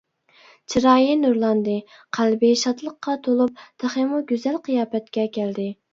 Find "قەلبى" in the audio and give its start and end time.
2.19-2.51